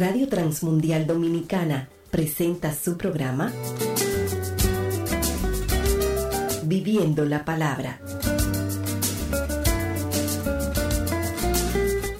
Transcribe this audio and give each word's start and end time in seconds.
Radio 0.00 0.28
Transmundial 0.28 1.06
Dominicana 1.06 1.90
presenta 2.10 2.72
su 2.72 2.96
programa 2.96 3.52
Viviendo 6.64 7.26
la 7.26 7.44
Palabra. 7.44 8.00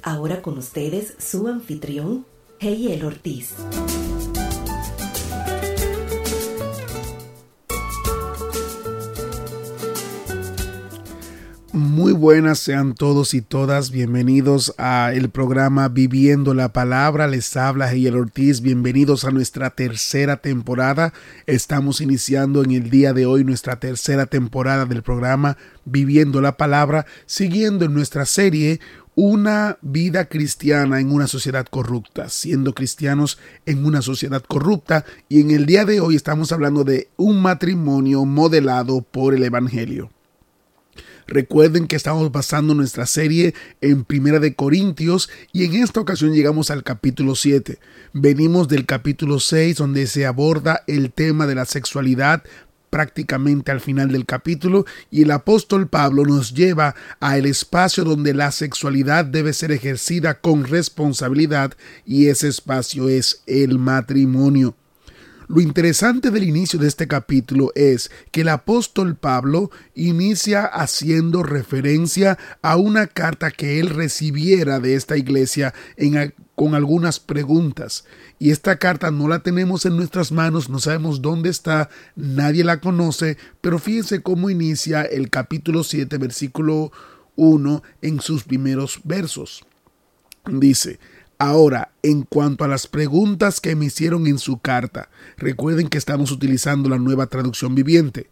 Ahora 0.03 0.43
con 0.43 0.59
ustedes 0.59 1.15
su 1.19 1.49
anfitrión, 1.49 2.27
Heyel 2.59 3.03
Ortiz. 3.03 3.55
Buenas 12.21 12.59
sean 12.59 12.95
todos 12.95 13.33
y 13.33 13.41
todas, 13.41 13.91
bienvenidos 13.91 14.75
a 14.77 15.11
el 15.15 15.31
programa 15.31 15.89
Viviendo 15.89 16.53
la 16.53 16.71
Palabra, 16.71 17.27
les 17.27 17.57
habla 17.57 17.91
Heyel 17.91 18.15
Ortiz, 18.15 18.61
bienvenidos 18.61 19.25
a 19.25 19.31
nuestra 19.31 19.71
tercera 19.71 20.37
temporada, 20.37 21.15
estamos 21.47 22.03
iniciando 22.03 22.63
en 22.63 22.73
el 22.73 22.91
día 22.91 23.15
de 23.15 23.25
hoy 23.25 23.43
nuestra 23.43 23.81
tercera 23.81 24.27
temporada 24.27 24.85
del 24.85 25.03
programa 25.03 25.57
Viviendo 25.87 26.43
la 26.43 26.59
Palabra, 26.59 27.07
siguiendo 27.25 27.87
en 27.87 27.95
nuestra 27.95 28.27
serie 28.27 28.81
una 29.15 29.79
vida 29.81 30.27
cristiana 30.27 31.01
en 31.01 31.13
una 31.13 31.27
sociedad 31.27 31.67
corrupta, 31.71 32.29
siendo 32.29 32.75
cristianos 32.75 33.39
en 33.65 33.87
una 33.87 34.03
sociedad 34.03 34.43
corrupta. 34.47 35.07
Y 35.31 35.41
en 35.41 35.51
el 35.51 35.65
día 35.65 35.87
de 35.87 36.01
hoy 36.01 36.17
estamos 36.17 36.53
hablando 36.53 36.85
de 36.85 37.09
un 37.17 37.41
matrimonio 37.41 38.27
modelado 38.27 39.01
por 39.01 39.35
el 39.35 39.43
Evangelio. 39.43 40.11
Recuerden 41.31 41.87
que 41.87 41.95
estamos 41.95 42.33
basando 42.33 42.75
nuestra 42.75 43.07
serie 43.07 43.55
en 43.81 44.05
Primera 44.05 44.41
de 44.41 44.57
Corintios 44.57 45.31
y 45.53 45.65
en 45.65 45.77
esta 45.77 46.01
ocasión 46.01 46.33
llegamos 46.33 46.73
al 46.73 46.83
capítulo 46.83 47.37
7. 47.37 47.79
Venimos 48.13 48.67
del 48.67 48.85
capítulo 48.85 49.39
6 49.39 49.77
donde 49.77 50.09
se 50.09 50.27
aborda 50.27 50.83
el 50.89 51.13
tema 51.13 51.47
de 51.47 51.55
la 51.55 51.67
sexualidad 51.67 52.43
prácticamente 52.91 53.71
al 53.71 53.81
final 53.81 54.11
del 54.11 54.27
capítulo 54.27 54.87
y 55.09 55.23
el 55.23 55.31
apóstol 55.31 55.87
Pablo 55.87 56.25
nos 56.25 56.53
lleva 56.53 56.97
a 57.21 57.39
el 57.39 57.47
espacio 57.47 58.03
donde 58.03 58.35
la 58.35 58.51
sexualidad 58.51 59.25
debe 59.25 59.53
ser 59.53 59.71
ejercida 59.71 60.41
con 60.41 60.65
responsabilidad 60.65 61.75
y 62.05 62.27
ese 62.27 62.49
espacio 62.49 63.09
es 63.09 63.45
el 63.47 63.79
matrimonio. 63.79 64.75
Lo 65.51 65.61
interesante 65.61 66.31
del 66.31 66.45
inicio 66.45 66.79
de 66.79 66.87
este 66.87 67.09
capítulo 67.09 67.73
es 67.75 68.13
que 68.31 68.43
el 68.43 68.51
apóstol 68.51 69.17
Pablo 69.17 69.73
inicia 69.97 70.65
haciendo 70.65 71.43
referencia 71.43 72.39
a 72.63 72.77
una 72.77 73.09
carta 73.09 73.51
que 73.51 73.81
él 73.81 73.89
recibiera 73.89 74.79
de 74.79 74.95
esta 74.95 75.17
iglesia 75.17 75.75
con 76.55 76.77
algunas 76.77 77.19
preguntas. 77.19 78.05
Y 78.39 78.53
esta 78.53 78.79
carta 78.79 79.11
no 79.11 79.27
la 79.27 79.41
tenemos 79.41 79.87
en 79.87 79.97
nuestras 79.97 80.31
manos, 80.31 80.71
no 80.71 80.79
sabemos 80.79 81.21
dónde 81.21 81.51
está, 81.51 81.91
nadie 82.15 82.63
la 82.63 82.81
conoce, 82.81 83.37
pero 83.61 83.81
fíjense 83.81 84.23
cómo 84.23 84.51
inicia 84.51 85.03
el 85.03 85.31
capítulo 85.31 85.83
7, 85.83 86.17
versículo 86.19 86.93
1 87.35 87.83
en 88.03 88.21
sus 88.21 88.45
primeros 88.45 89.01
versos. 89.03 89.65
Dice, 90.47 91.01
Ahora, 91.43 91.93
en 92.03 92.25
cuanto 92.25 92.65
a 92.65 92.69
las 92.69 92.87
preguntas 92.87 93.63
que 93.63 93.75
me 93.75 93.87
hicieron 93.87 94.27
en 94.27 94.39
su 94.39 94.59
carta, 94.59 95.09
recuerden 95.39 95.89
que 95.89 95.97
estamos 95.97 96.33
utilizando 96.33 96.91
la 96.91 96.99
nueva 96.99 97.29
traducción 97.29 97.75
viviente. 97.75 98.29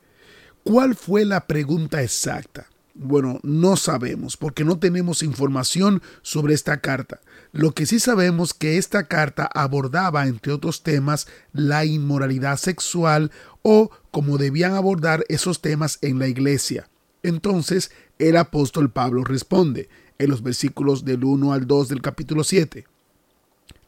¿Cuál 0.62 0.94
fue 0.94 1.24
la 1.24 1.46
pregunta 1.46 2.02
exacta? 2.02 2.66
Bueno, 2.92 3.40
no 3.42 3.78
sabemos 3.78 4.36
porque 4.36 4.62
no 4.62 4.78
tenemos 4.78 5.22
información 5.22 6.02
sobre 6.20 6.52
esta 6.52 6.82
carta. 6.82 7.20
Lo 7.50 7.72
que 7.72 7.86
sí 7.86 7.98
sabemos 7.98 8.52
que 8.52 8.76
esta 8.76 9.04
carta 9.04 9.48
abordaba, 9.54 10.26
entre 10.26 10.52
otros 10.52 10.82
temas, 10.82 11.28
la 11.54 11.86
inmoralidad 11.86 12.58
sexual 12.58 13.30
o 13.62 13.90
cómo 14.10 14.36
debían 14.36 14.74
abordar 14.74 15.24
esos 15.30 15.62
temas 15.62 15.98
en 16.02 16.18
la 16.18 16.28
iglesia. 16.28 16.90
Entonces, 17.22 17.90
el 18.18 18.36
apóstol 18.36 18.90
Pablo 18.90 19.24
responde 19.24 19.88
en 20.18 20.28
los 20.28 20.42
versículos 20.42 21.06
del 21.06 21.24
1 21.24 21.54
al 21.54 21.66
2 21.66 21.88
del 21.88 22.02
capítulo 22.02 22.44
7. 22.44 22.84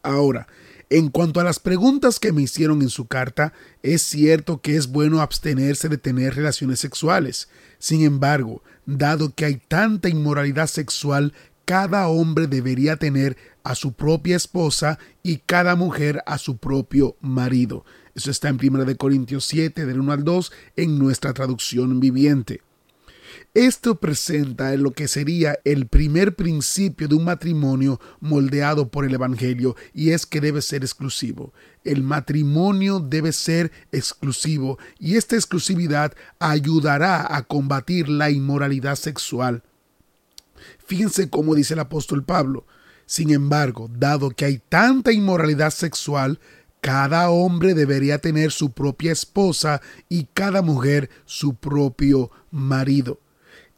Ahora, 0.03 0.47
en 0.89 1.09
cuanto 1.09 1.39
a 1.39 1.45
las 1.45 1.61
preguntas 1.61 2.19
que 2.19 2.33
me 2.33 2.43
hicieron 2.43 2.83
en 2.83 2.89
su 2.89 3.07
carta, 3.07 3.53
es 3.83 4.03
cierto 4.03 4.61
que 4.61 4.77
es 4.77 4.89
bueno 4.89 5.21
abstenerse 5.21 5.89
de 5.89 5.99
tener 5.99 6.35
relaciones 6.35 6.81
sexuales. 6.81 7.49
Sin 7.79 8.03
embargo, 8.03 8.63
dado 8.87 9.33
que 9.35 9.45
hay 9.45 9.57
tanta 9.69 10.09
inmoralidad 10.09 10.67
sexual, 10.67 11.33
cada 11.65 12.09
hombre 12.09 12.49
debería 12.49 12.97
tener 12.97 13.37
a 13.63 13.77
su 13.77 13.93
propia 13.93 14.37
esposa 14.37 14.99
y 15.23 15.37
cada 15.39 15.77
mujer 15.77 16.25
a 16.27 16.39
su 16.39 16.57
propio 16.57 17.17
marido. 17.21 17.85
Eso 18.17 18.33
está 18.33 18.49
en 18.49 18.59
1 18.61 18.97
Corintios 18.97 19.45
7, 19.45 19.87
del 19.87 20.01
1 20.01 20.13
al 20.13 20.25
2, 20.25 20.53
en 20.75 20.99
nuestra 20.99 21.33
traducción 21.33 22.01
viviente. 22.01 22.63
Esto 23.55 23.97
presenta 23.97 24.77
lo 24.77 24.93
que 24.93 25.09
sería 25.09 25.59
el 25.65 25.89
primer 25.89 26.37
principio 26.37 27.09
de 27.09 27.17
un 27.17 27.25
matrimonio 27.25 28.01
moldeado 28.21 28.89
por 28.89 29.05
el 29.05 29.13
Evangelio 29.13 29.75
y 29.93 30.11
es 30.11 30.25
que 30.25 30.41
debe 30.41 30.63
ser 30.63 30.85
exclusivo. 30.85 31.53
El 31.83 32.05
matrimonio 32.05 33.01
debe 33.01 33.33
ser 33.33 33.73
exclusivo 33.91 34.79
y 35.01 35.17
esta 35.17 35.35
exclusividad 35.35 36.15
ayudará 36.39 37.37
a 37.37 37.43
combatir 37.43 38.09
la 38.09 38.31
inmoralidad 38.31 38.95
sexual. 38.95 39.65
Fíjense 40.87 41.29
cómo 41.29 41.57
dice 41.57 41.75
el 41.75 41.81
apóstol 41.81 42.23
Pablo. 42.23 42.67
Sin 43.05 43.31
embargo, 43.31 43.91
dado 43.93 44.31
que 44.31 44.45
hay 44.45 44.59
tanta 44.69 45.11
inmoralidad 45.11 45.71
sexual, 45.71 46.39
cada 46.81 47.29
hombre 47.31 47.75
debería 47.75 48.19
tener 48.19 48.53
su 48.53 48.71
propia 48.71 49.11
esposa 49.11 49.81
y 50.09 50.29
cada 50.33 50.63
mujer 50.63 51.11
su 51.25 51.55
propio 51.55 52.31
marido. 52.53 53.19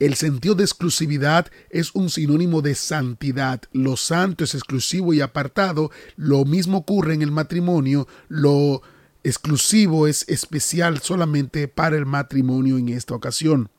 El 0.03 0.17
sentido 0.17 0.57
de 0.57 0.65
exclusividad 0.65 1.47
es 1.71 1.95
un 1.95 2.11
sinónimo 2.11 2.61
de 2.61 2.75
santidad. 2.75 3.63
Lo 3.71 3.97
santo 3.97 4.43
es 4.43 4.53
exclusivo 4.57 5.15
y 5.15 5.21
apartado. 5.21 5.93
Lo 6.17 6.45
mismo 6.45 6.79
ocurre 6.79 7.15
en 7.15 7.23
el 7.23 7.31
matrimonio. 7.31 8.09
Lo 8.27 8.83
exclusivo 9.23 10.09
es 10.09 10.29
especial 10.29 10.99
solamente 10.99 11.69
para 11.69 11.97
el 11.97 12.05
matrimonio 12.05 12.79
en 12.79 12.89
esta 12.89 13.15
ocasión. 13.15 13.71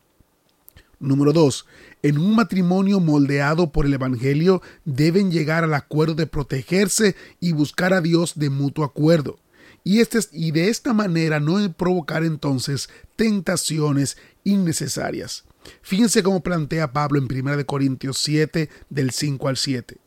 Número 0.97 1.34
2. 1.34 1.66
En 2.03 2.17
un 2.17 2.38
matrimonio 2.38 3.01
moldeado 3.01 3.73
por 3.73 3.85
el 3.85 3.94
Evangelio 3.94 4.61
deben 4.85 5.29
llegar 5.29 5.66
al 5.66 5.73
acuerdo 5.73 6.16
de 6.16 6.25
protegerse 6.25 7.17
y 7.41 7.51
buscar 7.51 7.91
a 7.91 8.00
Dios 8.00 8.40
de 8.40 8.50
mutuo 8.50 8.85
acuerdo. 8.85 9.40
Y, 9.84 10.00
este, 10.00 10.19
y 10.31 10.51
de 10.51 10.69
esta 10.69 10.94
manera 10.94 11.41
no 11.41 11.57
provocar 11.73 12.23
entonces 12.23 12.88
tentaciones 13.17 14.16
innecesarias. 14.45 15.44
Fíjense 15.81 16.24
cómo 16.24 16.41
plantea 16.41 16.94
Pablo 16.94 17.19
en 17.19 17.25
1 17.25 17.66
Corintios 17.66 18.18
7 18.19 18.69
del 18.90 19.12
5 19.12 19.47
al 19.47 19.57
7. 19.57 19.97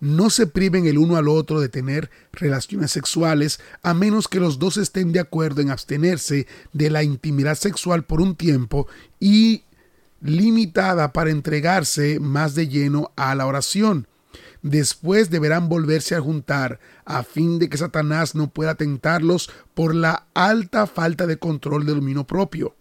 No 0.00 0.28
se 0.28 0.46
priven 0.46 0.86
el 0.86 0.98
uno 0.98 1.16
al 1.16 1.28
otro 1.28 1.60
de 1.60 1.68
tener 1.68 2.10
relaciones 2.32 2.90
sexuales 2.90 3.60
a 3.82 3.94
menos 3.94 4.28
que 4.28 4.40
los 4.40 4.58
dos 4.58 4.76
estén 4.76 5.12
de 5.12 5.20
acuerdo 5.20 5.62
en 5.62 5.70
abstenerse 5.70 6.46
de 6.72 6.90
la 6.90 7.02
intimidad 7.02 7.54
sexual 7.54 8.04
por 8.04 8.20
un 8.20 8.36
tiempo 8.36 8.86
y 9.18 9.62
limitada 10.20 11.12
para 11.12 11.30
entregarse 11.30 12.18
más 12.20 12.54
de 12.54 12.68
lleno 12.68 13.12
a 13.16 13.34
la 13.34 13.46
oración. 13.46 14.06
Después 14.62 15.30
deberán 15.30 15.68
volverse 15.68 16.14
a 16.14 16.20
juntar 16.20 16.80
a 17.04 17.22
fin 17.22 17.58
de 17.58 17.68
que 17.68 17.76
Satanás 17.76 18.34
no 18.34 18.48
pueda 18.48 18.74
tentarlos 18.74 19.50
por 19.74 19.94
la 19.94 20.26
alta 20.34 20.86
falta 20.86 21.26
de 21.26 21.38
control 21.38 21.84
del 21.84 21.96
dominio 21.96 22.24
propio. 22.24 22.74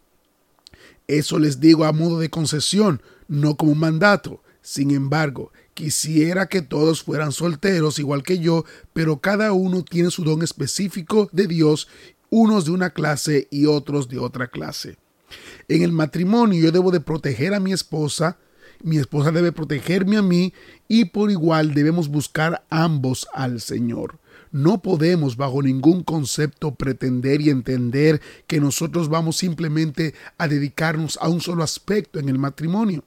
Eso 1.18 1.38
les 1.38 1.60
digo 1.60 1.86
a 1.86 1.92
modo 1.92 2.20
de 2.20 2.32
concesión, 2.32 3.04
no 3.28 3.56
como 3.56 3.76
mandato. 3.76 4.42
Sin 4.64 4.90
embargo, 4.90 5.52
quisiera 5.76 6.48
que 6.48 6.64
todos 6.64 7.04
fueran 7.04 7.32
solteros 7.32 8.00
igual 8.00 8.24
que 8.24 8.40
yo, 8.40 8.66
pero 8.94 9.20
cada 9.20 9.54
uno 9.54 9.84
tiene 9.84 10.10
su 10.10 10.24
don 10.24 10.42
específico 10.42 11.30
de 11.32 11.46
Dios, 11.46 11.88
unos 12.32 12.66
de 12.66 12.72
una 12.72 12.90
clase 12.90 13.48
y 13.52 13.68
otros 13.68 14.10
de 14.10 14.18
otra 14.18 14.48
clase. 14.48 14.98
En 15.68 15.84
el 15.84 15.92
matrimonio 15.92 16.60
yo 16.60 16.72
debo 16.72 16.90
de 16.90 17.00
proteger 17.00 17.54
a 17.54 17.60
mi 17.60 17.74
esposa, 17.74 18.40
mi 18.82 18.98
esposa 18.98 19.32
debe 19.32 19.52
protegerme 19.52 20.18
a 20.18 20.24
mí 20.24 20.52
y 20.88 21.06
por 21.06 21.30
igual 21.30 21.76
debemos 21.76 22.08
buscar 22.08 22.66
ambos 22.72 23.28
al 23.34 23.62
Señor. 23.62 24.18
No 24.54 24.84
podemos 24.84 25.36
bajo 25.36 25.64
ningún 25.64 26.04
concepto 26.04 26.76
pretender 26.76 27.42
y 27.42 27.50
entender 27.50 28.22
que 28.46 28.60
nosotros 28.60 29.10
vamos 29.10 29.36
simplemente 29.36 30.14
a 30.38 30.48
dedicarnos 30.48 31.18
a 31.20 31.28
un 31.28 31.42
solo 31.42 31.64
aspecto 31.64 32.20
en 32.20 32.30
el 32.30 32.38
matrimonio. 32.38 33.04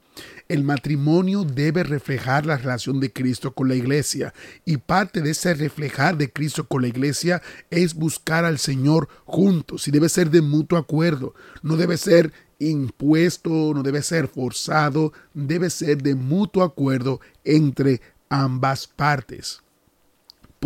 El 0.49 0.65
matrimonio 0.65 1.45
debe 1.45 1.85
reflejar 1.85 2.47
la 2.47 2.57
relación 2.57 2.99
de 2.99 3.13
Cristo 3.13 3.53
con 3.53 3.69
la 3.69 3.77
iglesia 3.77 4.35
y 4.65 4.79
parte 4.79 5.21
de 5.21 5.31
ese 5.31 5.55
reflejar 5.55 6.17
de 6.17 6.33
Cristo 6.33 6.67
con 6.67 6.83
la 6.83 6.89
iglesia 6.89 7.41
es 7.71 7.95
buscar 7.95 8.45
al 8.45 8.59
Señor 8.59 9.09
juntos 9.25 9.87
y 9.87 9.93
debe 9.93 10.09
ser 10.09 10.31
de 10.31 10.43
mutuo 10.43 10.77
acuerdo, 10.77 11.33
no 11.63 11.77
debe 11.77 11.97
ser 11.97 12.33
impuesto, 12.59 13.73
no 13.73 13.85
debe 13.85 14.03
ser 14.03 14.27
forzado, 14.27 15.13
debe 15.33 15.71
ser 15.71 16.03
de 16.03 16.17
mutuo 16.17 16.65
acuerdo 16.65 17.21
entre 17.45 18.01
ambas 18.31 18.89
partes. 18.89 19.63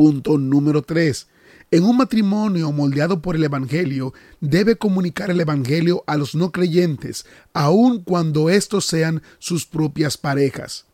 Punto 0.00 0.38
número 0.38 0.80
3. 0.80 1.26
En 1.70 1.84
un 1.84 1.98
matrimonio 1.98 2.72
moldeado 2.72 3.20
por 3.20 3.36
el 3.36 3.44
Evangelio, 3.44 4.14
debe 4.40 4.76
comunicar 4.76 5.30
el 5.30 5.42
Evangelio 5.42 6.04
a 6.06 6.16
los 6.16 6.34
no 6.34 6.52
creyentes, 6.52 7.26
aun 7.52 8.02
cuando 8.02 8.48
estos 8.48 8.86
sean 8.86 9.20
sus 9.38 9.66
propias 9.66 10.16
parejas. 10.16 10.86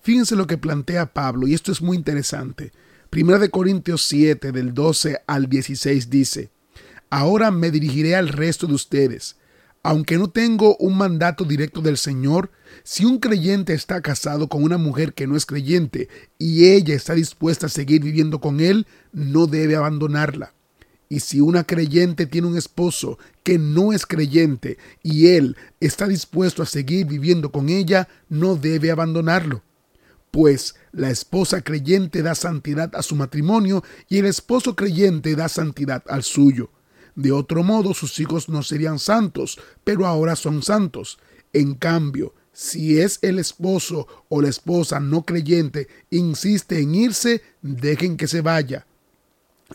Fíjense 0.00 0.36
lo 0.36 0.46
que 0.46 0.58
plantea 0.58 1.12
Pablo, 1.12 1.48
y 1.48 1.54
esto 1.54 1.72
es 1.72 1.82
muy 1.82 1.96
interesante. 1.96 2.70
Primera 3.10 3.40
de 3.40 3.50
Corintios 3.50 4.04
7, 4.04 4.52
del 4.52 4.74
12 4.74 5.22
al 5.26 5.48
16 5.48 6.08
dice, 6.08 6.50
Ahora 7.10 7.50
me 7.50 7.72
dirigiré 7.72 8.14
al 8.14 8.28
resto 8.28 8.68
de 8.68 8.74
ustedes. 8.74 9.34
Aunque 9.84 10.16
no 10.16 10.30
tengo 10.30 10.76
un 10.76 10.96
mandato 10.96 11.44
directo 11.44 11.80
del 11.80 11.98
Señor, 11.98 12.52
si 12.84 13.04
un 13.04 13.18
creyente 13.18 13.74
está 13.74 14.00
casado 14.00 14.48
con 14.48 14.62
una 14.62 14.78
mujer 14.78 15.12
que 15.12 15.26
no 15.26 15.36
es 15.36 15.44
creyente 15.44 16.08
y 16.38 16.68
ella 16.68 16.94
está 16.94 17.14
dispuesta 17.14 17.66
a 17.66 17.68
seguir 17.68 18.02
viviendo 18.02 18.40
con 18.40 18.60
él, 18.60 18.86
no 19.12 19.48
debe 19.48 19.74
abandonarla. 19.74 20.54
Y 21.08 21.20
si 21.20 21.40
una 21.40 21.64
creyente 21.64 22.26
tiene 22.26 22.46
un 22.46 22.56
esposo 22.56 23.18
que 23.42 23.58
no 23.58 23.92
es 23.92 24.06
creyente 24.06 24.78
y 25.02 25.28
él 25.28 25.56
está 25.80 26.06
dispuesto 26.06 26.62
a 26.62 26.66
seguir 26.66 27.06
viviendo 27.06 27.50
con 27.50 27.68
ella, 27.68 28.08
no 28.28 28.54
debe 28.54 28.92
abandonarlo. 28.92 29.62
Pues 30.30 30.76
la 30.92 31.10
esposa 31.10 31.60
creyente 31.60 32.22
da 32.22 32.34
santidad 32.36 32.94
a 32.94 33.02
su 33.02 33.16
matrimonio 33.16 33.82
y 34.08 34.18
el 34.18 34.26
esposo 34.26 34.76
creyente 34.76 35.34
da 35.34 35.48
santidad 35.48 36.04
al 36.06 36.22
suyo. 36.22 36.70
De 37.14 37.32
otro 37.32 37.62
modo 37.62 37.94
sus 37.94 38.18
hijos 38.20 38.48
no 38.48 38.62
serían 38.62 38.98
santos, 38.98 39.58
pero 39.84 40.06
ahora 40.06 40.36
son 40.36 40.62
santos. 40.62 41.18
En 41.52 41.74
cambio, 41.74 42.34
si 42.52 43.00
es 43.00 43.18
el 43.22 43.38
esposo 43.38 44.06
o 44.28 44.42
la 44.42 44.48
esposa 44.48 45.00
no 45.00 45.22
creyente 45.24 45.88
insiste 46.10 46.80
en 46.80 46.94
irse, 46.94 47.42
dejen 47.62 48.16
que 48.16 48.26
se 48.26 48.40
vaya. 48.40 48.86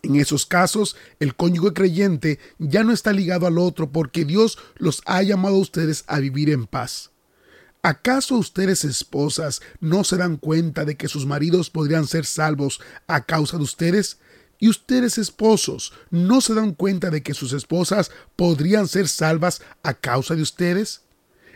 En 0.03 0.15
esos 0.15 0.45
casos, 0.45 0.95
el 1.19 1.35
cónyuge 1.35 1.73
creyente 1.73 2.39
ya 2.59 2.83
no 2.83 2.93
está 2.93 3.13
ligado 3.13 3.47
al 3.47 3.57
otro 3.57 3.91
porque 3.91 4.25
Dios 4.25 4.57
los 4.75 5.01
ha 5.05 5.23
llamado 5.23 5.55
a 5.55 5.59
ustedes 5.59 6.03
a 6.07 6.19
vivir 6.19 6.49
en 6.49 6.67
paz. 6.67 7.11
¿Acaso 7.81 8.35
ustedes 8.35 8.83
esposas 8.83 9.61
no 9.79 10.03
se 10.03 10.17
dan 10.17 10.37
cuenta 10.37 10.83
de 10.85 10.97
que 10.97 11.07
sus 11.07 11.25
maridos 11.25 11.69
podrían 11.69 12.05
ser 12.05 12.25
salvos 12.25 12.79
a 13.07 13.25
causa 13.25 13.57
de 13.57 13.63
ustedes? 13.63 14.19
¿Y 14.59 14.69
ustedes 14.69 15.17
esposos 15.17 15.93
no 16.09 16.41
se 16.41 16.53
dan 16.53 16.73
cuenta 16.73 17.09
de 17.09 17.21
que 17.21 17.33
sus 17.33 17.53
esposas 17.53 18.11
podrían 18.35 18.87
ser 18.87 19.07
salvas 19.07 19.61
a 19.83 19.93
causa 19.93 20.35
de 20.35 20.41
ustedes? 20.41 21.01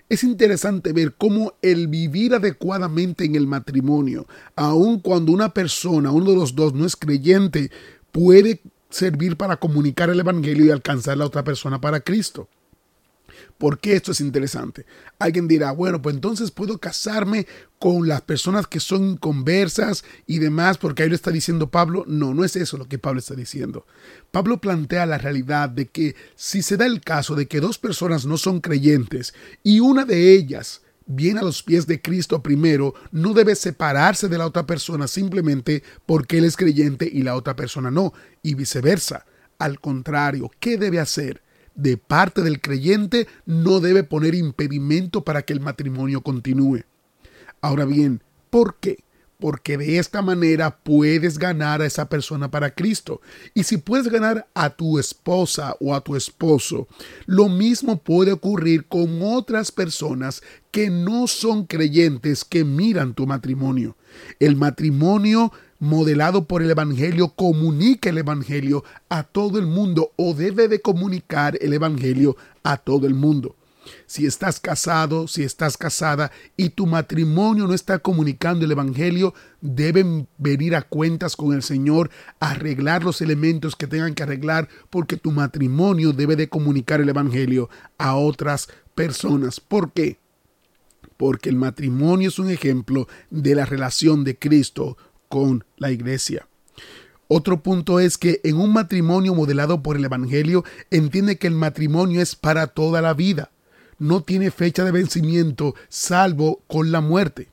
Es 0.09 0.23
interesante 0.23 0.93
ver 0.93 1.15
cómo 1.15 1.53
el 1.61 1.87
vivir 1.87 2.33
adecuadamente 2.35 3.23
en 3.23 3.35
el 3.35 3.47
matrimonio, 3.47 4.27
aun 4.55 4.99
cuando 4.99 5.31
una 5.31 5.53
persona, 5.53 6.11
uno 6.11 6.31
de 6.31 6.35
los 6.35 6.53
dos, 6.53 6.73
no 6.73 6.85
es 6.85 6.95
creyente, 6.95 7.71
puede 8.11 8.61
servir 8.89 9.37
para 9.37 9.57
comunicar 9.57 10.09
el 10.09 10.19
Evangelio 10.19 10.65
y 10.65 10.71
alcanzar 10.71 11.13
a 11.13 11.15
la 11.15 11.25
otra 11.25 11.43
persona 11.43 11.79
para 11.79 12.01
Cristo. 12.01 12.49
¿Por 13.57 13.79
qué 13.79 13.93
esto 13.93 14.11
es 14.11 14.21
interesante? 14.21 14.85
Alguien 15.19 15.47
dirá, 15.47 15.71
bueno, 15.71 16.01
pues 16.01 16.15
entonces 16.15 16.51
puedo 16.51 16.77
casarme 16.77 17.47
con 17.79 18.07
las 18.07 18.21
personas 18.21 18.67
que 18.67 18.79
son 18.79 19.17
conversas 19.17 20.03
y 20.27 20.39
demás, 20.39 20.77
porque 20.77 21.03
ahí 21.03 21.09
lo 21.09 21.15
está 21.15 21.31
diciendo 21.31 21.69
Pablo. 21.69 22.03
No, 22.07 22.33
no 22.33 22.43
es 22.43 22.55
eso 22.55 22.77
lo 22.77 22.87
que 22.87 22.99
Pablo 22.99 23.19
está 23.19 23.35
diciendo. 23.35 23.85
Pablo 24.31 24.59
plantea 24.59 25.05
la 25.05 25.17
realidad 25.17 25.69
de 25.69 25.87
que 25.87 26.15
si 26.35 26.61
se 26.61 26.77
da 26.77 26.85
el 26.85 27.01
caso 27.01 27.35
de 27.35 27.47
que 27.47 27.59
dos 27.59 27.77
personas 27.77 28.25
no 28.25 28.37
son 28.37 28.61
creyentes 28.61 29.33
y 29.63 29.79
una 29.79 30.05
de 30.05 30.33
ellas 30.33 30.81
viene 31.05 31.39
a 31.39 31.43
los 31.43 31.63
pies 31.63 31.87
de 31.87 32.01
Cristo 32.01 32.41
primero, 32.41 32.93
no 33.11 33.33
debe 33.33 33.55
separarse 33.55 34.27
de 34.27 34.37
la 34.37 34.45
otra 34.45 34.65
persona 34.65 35.07
simplemente 35.07 35.83
porque 36.05 36.37
él 36.37 36.45
es 36.45 36.57
creyente 36.57 37.09
y 37.11 37.23
la 37.23 37.35
otra 37.35 37.55
persona 37.55 37.91
no, 37.91 38.13
y 38.41 38.55
viceversa. 38.55 39.25
Al 39.57 39.79
contrario, 39.79 40.49
¿qué 40.59 40.77
debe 40.77 40.99
hacer? 40.99 41.40
De 41.75 41.97
parte 41.97 42.41
del 42.41 42.61
creyente 42.61 43.27
no 43.45 43.79
debe 43.79 44.03
poner 44.03 44.35
impedimento 44.35 45.23
para 45.23 45.43
que 45.43 45.53
el 45.53 45.59
matrimonio 45.59 46.21
continúe. 46.21 46.83
Ahora 47.61 47.85
bien, 47.85 48.21
¿por 48.49 48.75
qué? 48.79 49.03
Porque 49.39 49.77
de 49.77 49.97
esta 49.97 50.21
manera 50.21 50.77
puedes 50.83 51.39
ganar 51.39 51.81
a 51.81 51.87
esa 51.87 52.09
persona 52.09 52.51
para 52.51 52.75
Cristo. 52.75 53.21
Y 53.55 53.63
si 53.63 53.77
puedes 53.77 54.07
ganar 54.07 54.47
a 54.53 54.69
tu 54.69 54.99
esposa 54.99 55.75
o 55.79 55.95
a 55.95 56.01
tu 56.01 56.15
esposo, 56.15 56.87
lo 57.25 57.49
mismo 57.49 57.97
puede 57.97 58.33
ocurrir 58.33 58.85
con 58.85 59.21
otras 59.23 59.71
personas 59.71 60.43
que 60.69 60.91
no 60.91 61.25
son 61.25 61.65
creyentes 61.65 62.45
que 62.45 62.63
miran 62.63 63.15
tu 63.15 63.25
matrimonio. 63.25 63.97
El 64.39 64.55
matrimonio 64.55 65.51
modelado 65.81 66.45
por 66.45 66.61
el 66.61 66.69
Evangelio, 66.69 67.29
comunica 67.29 68.11
el 68.11 68.19
Evangelio 68.19 68.83
a 69.09 69.23
todo 69.23 69.57
el 69.57 69.65
mundo 69.65 70.11
o 70.15 70.35
debe 70.35 70.67
de 70.67 70.79
comunicar 70.79 71.57
el 71.59 71.73
Evangelio 71.73 72.37
a 72.63 72.77
todo 72.77 73.07
el 73.07 73.15
mundo. 73.15 73.55
Si 74.05 74.27
estás 74.27 74.59
casado, 74.59 75.27
si 75.27 75.41
estás 75.41 75.77
casada 75.77 76.31
y 76.55 76.69
tu 76.69 76.85
matrimonio 76.85 77.65
no 77.65 77.73
está 77.73 77.97
comunicando 77.97 78.63
el 78.63 78.71
Evangelio, 78.71 79.33
deben 79.59 80.27
venir 80.37 80.75
a 80.75 80.83
cuentas 80.83 81.35
con 81.35 81.51
el 81.51 81.63
Señor, 81.63 82.11
arreglar 82.39 83.03
los 83.03 83.19
elementos 83.21 83.75
que 83.75 83.87
tengan 83.87 84.13
que 84.13 84.21
arreglar, 84.21 84.69
porque 84.91 85.17
tu 85.17 85.31
matrimonio 85.31 86.13
debe 86.13 86.35
de 86.35 86.47
comunicar 86.47 87.01
el 87.01 87.09
Evangelio 87.09 87.71
a 87.97 88.15
otras 88.15 88.69
personas. 88.93 89.59
¿Por 89.59 89.91
qué? 89.93 90.19
Porque 91.17 91.49
el 91.49 91.55
matrimonio 91.55 92.29
es 92.29 92.37
un 92.37 92.51
ejemplo 92.51 93.07
de 93.31 93.55
la 93.55 93.65
relación 93.65 94.23
de 94.23 94.37
Cristo 94.37 94.95
con 95.31 95.63
la 95.77 95.91
iglesia. 95.91 96.45
Otro 97.29 97.63
punto 97.63 98.01
es 98.01 98.17
que 98.17 98.41
en 98.43 98.57
un 98.57 98.73
matrimonio 98.73 99.33
modelado 99.33 99.81
por 99.81 99.95
el 99.95 100.03
Evangelio 100.03 100.65
entiende 100.91 101.37
que 101.37 101.47
el 101.47 101.55
matrimonio 101.55 102.21
es 102.21 102.35
para 102.35 102.67
toda 102.67 103.01
la 103.01 103.13
vida. 103.13 103.49
No 103.97 104.21
tiene 104.21 104.51
fecha 104.51 104.83
de 104.83 104.91
vencimiento 104.91 105.73
salvo 105.87 106.61
con 106.67 106.91
la 106.91 106.99
muerte. 106.99 107.47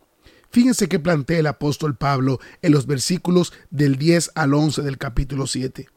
Fíjense 0.51 0.89
que 0.89 0.99
plantea 0.99 1.39
el 1.39 1.47
apóstol 1.47 1.95
Pablo 1.95 2.41
en 2.61 2.73
los 2.73 2.87
versículos 2.87 3.53
del 3.71 3.97
10 3.97 4.33
al 4.35 4.55
11 4.55 4.83
del 4.83 4.99
capítulo 4.99 5.47
7. 5.47 5.89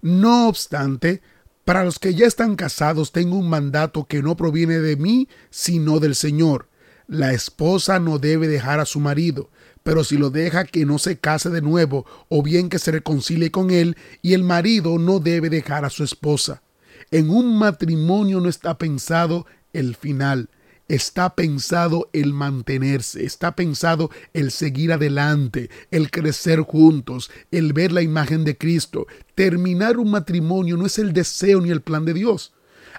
No 0.00 0.48
obstante, 0.48 1.20
para 1.66 1.84
los 1.84 1.98
que 1.98 2.14
ya 2.14 2.26
están 2.26 2.56
casados 2.56 3.12
tengo 3.12 3.36
un 3.36 3.50
mandato 3.50 4.06
que 4.06 4.22
no 4.22 4.36
proviene 4.36 4.78
de 4.78 4.96
mí, 4.96 5.28
sino 5.50 6.00
del 6.00 6.14
Señor. 6.14 6.68
La 7.08 7.34
esposa 7.34 7.98
no 7.98 8.18
debe 8.18 8.48
dejar 8.48 8.80
a 8.80 8.86
su 8.86 9.00
marido, 9.00 9.50
pero 9.82 10.04
si 10.04 10.16
lo 10.16 10.30
deja 10.30 10.64
que 10.64 10.84
no 10.84 10.98
se 10.98 11.18
case 11.18 11.50
de 11.50 11.62
nuevo 11.62 12.06
o 12.28 12.42
bien 12.42 12.68
que 12.68 12.78
se 12.78 12.92
reconcilie 12.92 13.50
con 13.50 13.70
él 13.70 13.96
y 14.22 14.34
el 14.34 14.44
marido 14.44 14.98
no 14.98 15.18
debe 15.20 15.50
dejar 15.50 15.84
a 15.84 15.90
su 15.90 16.04
esposa. 16.04 16.62
En 17.10 17.30
un 17.30 17.58
matrimonio 17.58 18.40
no 18.40 18.48
está 18.48 18.78
pensado 18.78 19.46
el 19.72 19.96
final, 19.96 20.48
está 20.88 21.34
pensado 21.34 22.08
el 22.12 22.32
mantenerse, 22.32 23.24
está 23.24 23.56
pensado 23.56 24.10
el 24.32 24.50
seguir 24.50 24.92
adelante, 24.92 25.70
el 25.90 26.10
crecer 26.10 26.60
juntos, 26.60 27.30
el 27.50 27.72
ver 27.72 27.92
la 27.92 28.02
imagen 28.02 28.44
de 28.44 28.56
Cristo. 28.56 29.06
Terminar 29.34 29.98
un 29.98 30.10
matrimonio 30.10 30.76
no 30.76 30.86
es 30.86 30.98
el 30.98 31.12
deseo 31.12 31.60
ni 31.60 31.70
el 31.70 31.80
plan 31.80 32.04
de 32.04 32.14
Dios. 32.14 32.52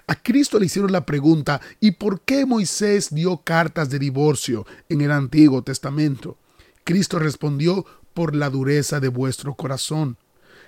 A 0.06 0.16
Cristo 0.16 0.58
le 0.58 0.66
hicieron 0.66 0.92
la 0.92 1.06
pregunta, 1.06 1.60
¿y 1.80 1.92
por 1.92 2.20
qué 2.20 2.44
Moisés 2.44 3.14
dio 3.14 3.38
cartas 3.38 3.88
de 3.90 3.98
divorcio 3.98 4.66
en 4.88 5.00
el 5.00 5.10
Antiguo 5.10 5.62
Testamento? 5.62 6.36
Cristo 6.84 7.18
respondió 7.18 7.84
por 8.12 8.36
la 8.36 8.50
dureza 8.50 9.00
de 9.00 9.08
vuestro 9.08 9.54
corazón. 9.54 10.16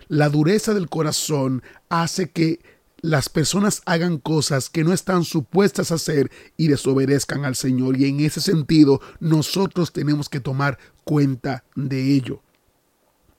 La 0.08 0.28
dureza 0.28 0.74
del 0.74 0.88
corazón 0.88 1.62
hace 1.88 2.30
que 2.30 2.60
las 3.00 3.28
personas 3.28 3.82
hagan 3.84 4.18
cosas 4.18 4.70
que 4.70 4.82
no 4.82 4.92
están 4.92 5.24
supuestas 5.24 5.90
a 5.90 5.96
hacer 5.96 6.30
y 6.56 6.68
desobedezcan 6.68 7.44
al 7.44 7.54
Señor. 7.54 7.96
Y 7.98 8.06
en 8.06 8.20
ese 8.20 8.40
sentido, 8.40 9.00
nosotros 9.20 9.92
tenemos 9.92 10.28
que 10.28 10.40
tomar 10.40 10.78
cuenta 11.04 11.64
de 11.74 12.14
ello. 12.14 12.42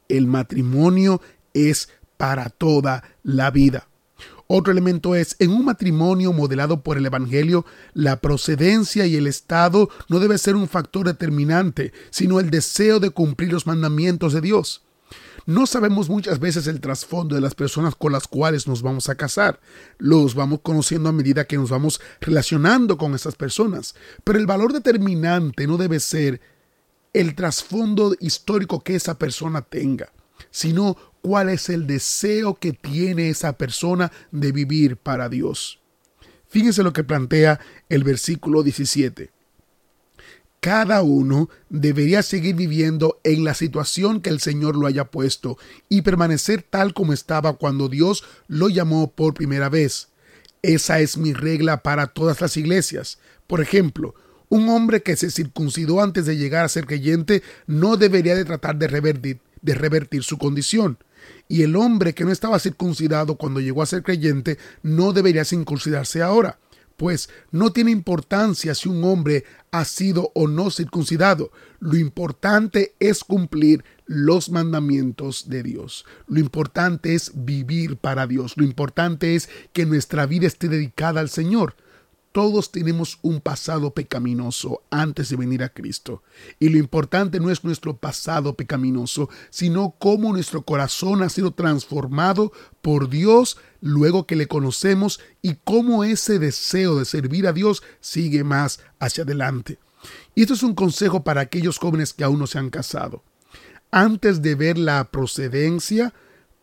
El 0.07 0.27
matrimonio 0.27 1.21
es 1.53 1.89
para 2.17 2.49
toda 2.49 3.03
la 3.23 3.51
vida. 3.51 3.89
Otro 4.47 4.71
elemento 4.71 5.13
es, 5.15 5.35
en 5.39 5.51
un 5.51 5.65
matrimonio 5.65 6.31
modelado 6.31 6.81
por 6.81 6.97
el 6.97 7.05
Evangelio, 7.05 7.65
la 7.93 8.21
procedencia 8.21 9.05
y 9.05 9.15
el 9.15 9.27
estado 9.27 9.89
no 10.07 10.19
debe 10.19 10.37
ser 10.37 10.55
un 10.55 10.69
factor 10.69 11.05
determinante, 11.05 11.91
sino 12.09 12.39
el 12.39 12.49
deseo 12.49 12.99
de 12.99 13.09
cumplir 13.09 13.51
los 13.51 13.67
mandamientos 13.67 14.31
de 14.31 14.41
Dios. 14.41 14.83
No 15.45 15.65
sabemos 15.65 16.09
muchas 16.09 16.39
veces 16.39 16.67
el 16.67 16.81
trasfondo 16.81 17.35
de 17.35 17.41
las 17.41 17.55
personas 17.55 17.95
con 17.95 18.11
las 18.11 18.27
cuales 18.27 18.67
nos 18.67 18.81
vamos 18.81 19.07
a 19.07 19.15
casar. 19.15 19.61
Los 19.97 20.35
vamos 20.35 20.59
conociendo 20.61 21.07
a 21.07 21.13
medida 21.13 21.45
que 21.45 21.55
nos 21.55 21.69
vamos 21.69 22.01
relacionando 22.19 22.97
con 22.97 23.15
esas 23.15 23.35
personas. 23.35 23.95
Pero 24.25 24.39
el 24.39 24.45
valor 24.45 24.73
determinante 24.73 25.65
no 25.65 25.77
debe 25.77 26.01
ser 26.01 26.41
el 27.13 27.33
trasfondo 27.33 28.13
histórico 28.19 28.81
que 28.81 28.95
esa 28.95 29.17
persona 29.17 29.61
tenga, 29.61 30.11
sino 30.51 30.97
cuál 31.21 31.49
es 31.49 31.69
el 31.69 31.87
deseo 31.87 32.55
que 32.55 32.73
tiene 32.73 33.29
esa 33.29 33.53
persona 33.53 34.11
de 34.31 34.51
vivir 34.51 34.97
para 34.97 35.29
Dios. 35.29 35.79
Fíjense 36.49 36.83
lo 36.83 36.93
que 36.93 37.03
plantea 37.03 37.59
el 37.89 38.03
versículo 38.03 38.63
17. 38.63 39.31
cada 40.59 41.01
uno 41.01 41.49
debería 41.69 42.23
seguir 42.23 42.55
viviendo 42.55 43.19
en 43.23 43.43
la 43.43 43.53
situación 43.53 44.21
que 44.21 44.29
el 44.29 44.39
Señor 44.41 44.75
lo 44.75 44.87
haya 44.87 45.05
puesto 45.05 45.57
y 45.87 46.01
permanecer 46.01 46.63
tal 46.63 46.93
como 46.93 47.13
estaba 47.13 47.53
cuando 47.53 47.87
Dios 47.87 48.25
lo 48.47 48.67
llamó 48.67 49.11
por 49.11 49.33
primera 49.33 49.69
vez. 49.69 50.09
Esa 50.63 50.99
es 50.99 51.17
mi 51.17 51.33
regla 51.33 51.83
para 51.83 52.07
todas 52.07 52.41
las 52.41 52.57
iglesias. 52.57 53.19
Por 53.45 53.61
ejemplo, 53.61 54.15
un 54.49 54.67
hombre 54.69 55.03
que 55.03 55.15
se 55.15 55.31
circuncidó 55.31 56.01
antes 56.01 56.25
de 56.25 56.37
llegar 56.37 56.65
a 56.65 56.69
ser 56.69 56.85
creyente 56.85 57.43
no 57.67 57.95
debería 57.95 58.35
de 58.35 58.45
tratar 58.45 58.77
de 58.77 58.87
revertir, 58.87 59.39
de 59.61 59.75
revertir 59.75 60.23
su 60.23 60.37
condición. 60.37 60.97
Y 61.47 61.63
el 61.63 61.75
hombre 61.75 62.13
que 62.13 62.25
no 62.25 62.31
estaba 62.31 62.59
circuncidado 62.59 63.35
cuando 63.35 63.59
llegó 63.59 63.81
a 63.81 63.87
ser 63.87 64.03
creyente 64.03 64.57
no 64.83 65.13
debería 65.13 65.45
circuncidarse 65.45 66.21
ahora 66.21 66.59
pues 66.97 67.29
no 67.51 67.71
tiene 67.71 67.91
importancia 67.91 68.73
si 68.73 68.89
un 68.89 69.03
hombre 69.03 69.45
ha 69.71 69.85
sido 69.85 70.31
o 70.33 70.47
no 70.47 70.71
circuncidado. 70.71 71.51
Lo 71.79 71.95
importante 71.95 72.95
es 72.99 73.23
cumplir 73.23 73.85
los 74.07 74.49
mandamientos 74.49 75.47
de 75.47 75.61
Dios. 75.61 76.05
Lo 76.27 76.39
importante 76.39 77.13
es 77.13 77.31
vivir 77.35 77.97
para 77.97 78.25
Dios. 78.25 78.57
Lo 78.57 78.63
importante 78.63 79.35
es 79.35 79.47
que 79.73 79.85
nuestra 79.85 80.25
vida 80.25 80.47
esté 80.47 80.67
dedicada 80.67 81.21
al 81.21 81.29
Señor. 81.29 81.75
Todos 82.31 82.71
tenemos 82.71 83.17
un 83.23 83.41
pasado 83.41 83.93
pecaminoso 83.93 84.81
antes 84.91 85.29
de 85.29 85.37
venir 85.37 85.63
a 85.63 85.69
Cristo. 85.69 86.23
Y 86.59 86.69
lo 86.69 86.77
importante 86.77 87.39
no 87.39 87.49
es 87.49 87.63
nuestro 87.63 87.97
pasado 87.97 88.55
pecaminoso, 88.55 89.29
sino 89.49 89.95
cómo 89.97 90.31
nuestro 90.33 90.61
corazón 90.61 91.23
ha 91.23 91.29
sido 91.29 91.51
transformado 91.51 92.51
por 92.81 93.09
Dios 93.09 93.57
luego 93.81 94.27
que 94.27 94.35
le 94.35 94.47
conocemos 94.47 95.19
y 95.41 95.55
cómo 95.63 96.03
ese 96.03 96.37
deseo 96.39 96.99
de 96.99 97.05
servir 97.05 97.47
a 97.47 97.53
Dios 97.53 97.81
sigue 98.01 98.43
más 98.43 98.79
hacia 98.99 99.23
adelante. 99.23 99.79
Y 100.35 100.41
esto 100.41 100.53
es 100.53 100.63
un 100.63 100.75
consejo 100.75 101.23
para 101.23 101.41
aquellos 101.41 101.79
jóvenes 101.79 102.13
que 102.13 102.23
aún 102.23 102.39
no 102.39 102.47
se 102.47 102.59
han 102.59 102.69
casado. 102.69 103.23
Antes 103.89 104.41
de 104.41 104.55
ver 104.55 104.77
la 104.77 105.11
procedencia, 105.11 106.13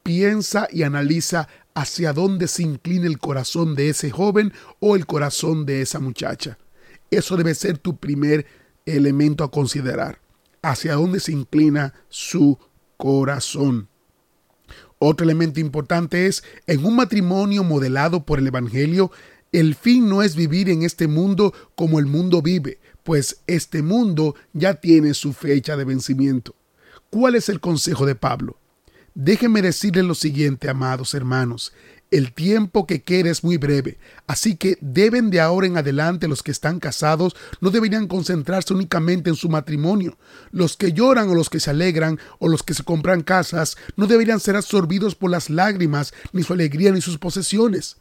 piensa 0.02 0.68
y 0.70 0.82
analiza 0.82 1.48
hacia 1.74 2.12
dónde 2.12 2.48
se 2.48 2.62
inclina 2.62 3.06
el 3.06 3.18
corazón 3.18 3.74
de 3.74 3.88
ese 3.88 4.10
joven 4.10 4.52
o 4.80 4.96
el 4.96 5.06
corazón 5.06 5.66
de 5.66 5.82
esa 5.82 5.98
muchacha. 5.98 6.58
Eso 7.10 7.36
debe 7.36 7.54
ser 7.54 7.78
tu 7.78 7.96
primer 7.96 8.46
elemento 8.86 9.44
a 9.44 9.50
considerar. 9.50 10.20
Hacia 10.62 10.94
dónde 10.94 11.20
se 11.20 11.32
inclina 11.32 11.94
su 12.08 12.58
corazón. 12.96 13.88
Otro 14.98 15.24
elemento 15.24 15.60
importante 15.60 16.26
es, 16.26 16.42
en 16.66 16.84
un 16.84 16.96
matrimonio 16.96 17.64
modelado 17.64 18.24
por 18.24 18.38
el 18.38 18.46
Evangelio, 18.46 19.10
el 19.52 19.74
fin 19.74 20.08
no 20.08 20.22
es 20.22 20.34
vivir 20.34 20.70
en 20.70 20.82
este 20.82 21.06
mundo 21.06 21.52
como 21.74 21.98
el 21.98 22.06
mundo 22.06 22.40
vive, 22.40 22.80
pues 23.02 23.42
este 23.46 23.82
mundo 23.82 24.34
ya 24.52 24.74
tiene 24.74 25.14
su 25.14 25.32
fecha 25.32 25.76
de 25.76 25.84
vencimiento. 25.84 26.54
¿Cuál 27.10 27.34
es 27.34 27.48
el 27.48 27.60
consejo 27.60 28.06
de 28.06 28.14
Pablo? 28.14 28.58
Déjenme 29.16 29.62
decirles 29.62 30.04
lo 30.04 30.16
siguiente, 30.16 30.68
amados 30.68 31.14
hermanos. 31.14 31.72
El 32.10 32.32
tiempo 32.32 32.84
que 32.84 33.02
queda 33.02 33.30
es 33.30 33.44
muy 33.44 33.58
breve, 33.58 33.96
así 34.26 34.56
que 34.56 34.76
deben 34.80 35.30
de 35.30 35.40
ahora 35.40 35.68
en 35.68 35.76
adelante 35.76 36.26
los 36.26 36.42
que 36.42 36.50
están 36.50 36.80
casados 36.80 37.36
no 37.60 37.70
deberían 37.70 38.08
concentrarse 38.08 38.74
únicamente 38.74 39.30
en 39.30 39.36
su 39.36 39.48
matrimonio. 39.48 40.18
Los 40.50 40.76
que 40.76 40.92
lloran 40.92 41.28
o 41.28 41.34
los 41.36 41.48
que 41.48 41.60
se 41.60 41.70
alegran 41.70 42.18
o 42.40 42.48
los 42.48 42.64
que 42.64 42.74
se 42.74 42.82
compran 42.82 43.22
casas 43.22 43.76
no 43.94 44.08
deberían 44.08 44.40
ser 44.40 44.56
absorbidos 44.56 45.14
por 45.14 45.30
las 45.30 45.48
lágrimas, 45.48 46.12
ni 46.32 46.42
su 46.42 46.52
alegría 46.52 46.90
ni 46.90 47.00
sus 47.00 47.16
posesiones. 47.16 47.98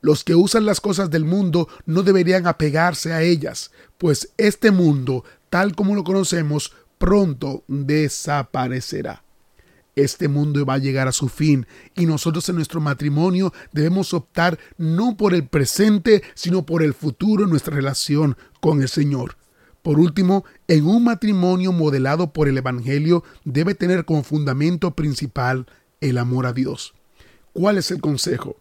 Los 0.00 0.22
que 0.22 0.36
usan 0.36 0.64
las 0.64 0.80
cosas 0.80 1.10
del 1.10 1.24
mundo 1.24 1.68
no 1.86 2.04
deberían 2.04 2.46
apegarse 2.46 3.12
a 3.12 3.22
ellas, 3.22 3.72
pues 3.98 4.32
este 4.36 4.70
mundo, 4.70 5.24
tal 5.50 5.74
como 5.74 5.96
lo 5.96 6.04
conocemos, 6.04 6.72
pronto 6.98 7.64
desaparecerá 7.66 9.24
este 9.94 10.28
mundo 10.28 10.64
va 10.64 10.74
a 10.74 10.78
llegar 10.78 11.08
a 11.08 11.12
su 11.12 11.28
fin 11.28 11.66
y 11.94 12.06
nosotros 12.06 12.48
en 12.48 12.56
nuestro 12.56 12.80
matrimonio 12.80 13.52
debemos 13.72 14.14
optar 14.14 14.58
no 14.78 15.16
por 15.16 15.34
el 15.34 15.46
presente, 15.46 16.22
sino 16.34 16.64
por 16.64 16.82
el 16.82 16.94
futuro 16.94 17.44
en 17.44 17.50
nuestra 17.50 17.74
relación 17.74 18.36
con 18.60 18.80
el 18.82 18.88
Señor. 18.88 19.36
Por 19.82 19.98
último, 19.98 20.44
en 20.68 20.86
un 20.86 21.04
matrimonio 21.04 21.72
modelado 21.72 22.32
por 22.32 22.48
el 22.48 22.56
Evangelio 22.56 23.24
debe 23.44 23.74
tener 23.74 24.04
como 24.04 24.22
fundamento 24.22 24.94
principal 24.94 25.66
el 26.00 26.18
amor 26.18 26.46
a 26.46 26.52
Dios. 26.52 26.94
¿Cuál 27.52 27.78
es 27.78 27.90
el 27.90 28.00
consejo? 28.00 28.56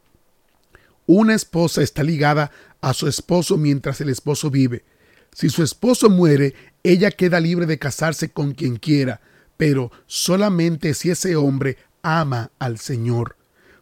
Una 1.06 1.36
esposa 1.36 1.82
está 1.82 2.04
ligada 2.04 2.52
a 2.82 2.94
su 2.94 3.08
esposo 3.08 3.58
mientras 3.58 4.02
el 4.02 4.10
esposo 4.10 4.50
vive. 4.50 4.84
Si 5.34 5.50
su 5.50 5.64
esposo 5.64 6.10
muere, 6.10 6.56
ella 6.84 7.12
queda 7.12 7.40
libre 7.40 7.66
de 7.66 7.80
casarse 7.80 8.32
con 8.32 8.54
quien 8.54 8.78
quiera, 8.78 9.22
pero 9.62 9.92
solamente 10.08 10.96
si 10.96 11.12
ese 11.12 11.36
hombre 11.36 11.78
ama 12.02 12.50
al 12.58 12.80
Señor. 12.80 13.36